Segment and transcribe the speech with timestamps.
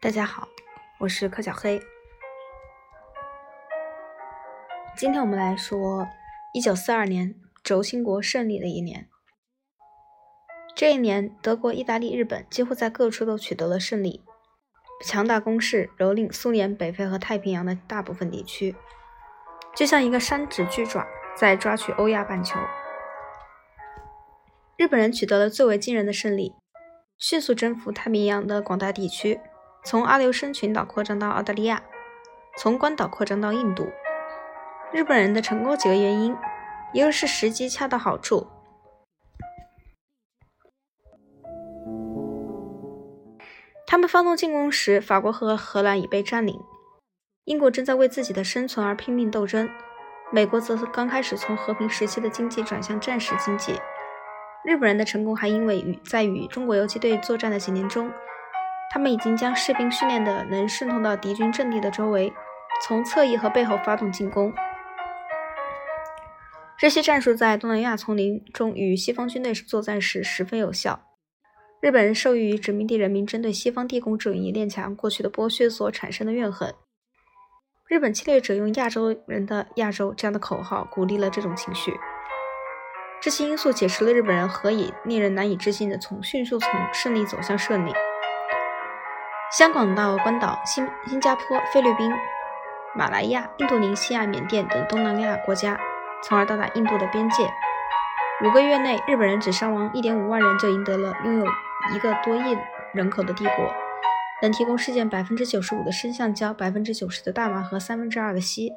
[0.00, 0.46] 大家好，
[0.98, 1.82] 我是柯小黑。
[4.96, 6.06] 今天我们来说
[6.54, 7.34] 一九四二年
[7.64, 9.08] 轴心国胜利的一年。
[10.76, 14.22] 这一年，德国、意大利、日本几乎在各处都取得了胜利，
[15.04, 18.76] 强大攻势蹂躏苏联北非和太平洋的大部分地区，
[19.74, 21.04] 就像一个山指巨爪
[21.36, 22.60] 在抓取欧亚半球。
[24.76, 26.54] 日本人取得了最为惊人的胜利，
[27.18, 29.40] 迅速征服太平洋的广大地区。
[29.84, 31.82] 从阿留申群岛扩张到澳大利亚，
[32.58, 33.88] 从关岛扩张到印度。
[34.92, 36.36] 日本人的成功几个原因，
[36.92, 38.46] 一个是时机恰到好处。
[43.86, 46.60] 他们发动进攻时，法国和荷兰已被占领，
[47.44, 49.70] 英国正在为自己的生存而拼命斗争，
[50.30, 53.72] 美国则是刚开始从和平时期的经济转向战时经济。
[54.64, 58.12] 日本人的成功还因为与在与中国游击队作战的几年中。
[58.90, 62.32] 他们已经将士兵训练的能渗透到敌军阵地的周围，
[62.82, 64.52] 从侧翼和背后发动进攻。
[66.78, 71.00] 这些战术在东南亚丛林中与西方军队作战时十分有效。
[71.80, 76.74] 日本人受益于殖民地人民针对西方地宫主义列强过去的剥削所产生的怨恨。
[77.88, 81.92] 日本侵略者用“亚洲人的亚洲”这样的口号鼓励了这种情绪。
[83.20, 87.92] 这些因素解释了日本人何以令人难以置信的从迅速从胜利走向胜利。
[89.50, 92.12] 香港到关岛、新新加坡、菲律宾、
[92.94, 95.80] 马来亚、印度尼西亚、缅甸等东南亚国家，
[96.22, 97.50] 从而到达印度的边界。
[98.44, 101.46] 五个月内，日本人只伤亡一点五万人，就赢得了拥有
[101.94, 102.58] 一个多亿
[102.92, 103.72] 人口的帝国，
[104.42, 108.74] 能提供世界百分之九十五的生橡胶、百分之九十的大麻和三分之二的锡。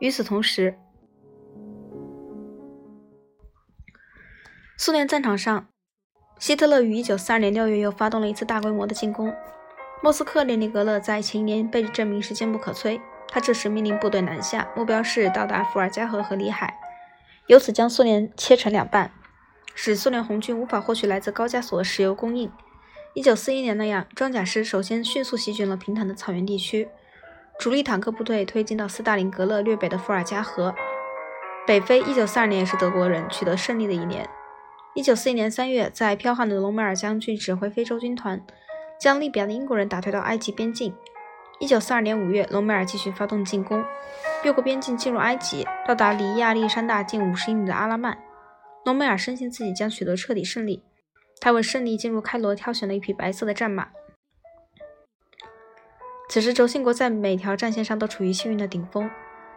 [0.00, 0.76] 与此同时，
[4.76, 5.68] 苏联战场上。
[6.44, 9.34] 希特勒于1942年6月又发动了一次大规模的进攻。
[10.02, 16.78] 莫斯科列宁格勒在前一年被证明是坚不可摧，他这时命令部队南下，目标是到达伏尔加河和里海，
[17.46, 19.10] 由此将苏联切成两半，
[19.74, 22.52] 使苏联红军无法获取来自高加索的石油供应。
[23.14, 26.88] 1941年那样，装甲师首先迅速席卷了平坦的草原地区，
[27.58, 30.74] 主力坦克部队推进到斯大林格勒略北的伏尔加河。
[31.66, 34.28] 北非1942年也是德国人取得胜利的一年。
[34.94, 38.40] 一九四一年三月，在剽悍的隆美尔将军指挥非洲军团，
[39.00, 40.94] 将利比亚的英国人打退到埃及边境。
[41.58, 43.84] 一九四二年五月，隆美尔继续发动进攻，
[44.44, 48.16] 越过边境进入埃及，到达离亚历山大近五十英里的阿拉曼。
[48.84, 50.84] 隆美尔深信自己将取得彻底胜利，
[51.40, 53.88] 他为胜利进入开罗挑选了一匹白色的战马。
[56.28, 59.10] 此时，轴心国在每条战线上都处于幸运的顶峰。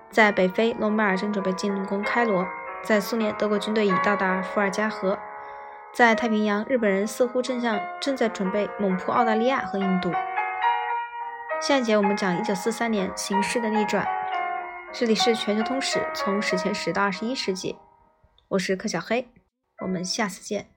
[0.10, 2.44] 在北非，隆美尔正准备进攻开罗；
[2.84, 5.18] 在苏联，德国军队已到达伏尔加河。
[5.98, 10.12] 在太平洋，日本人似乎正向正在准备猛扑澳大利亚和印度。
[11.60, 14.08] 下一节我们讲一九四三年形势的逆转。
[14.94, 17.76] 这里是全球通史，从史前史到二十一世纪。
[18.50, 19.28] 我是柯小黑，
[19.82, 20.70] 我们下次见。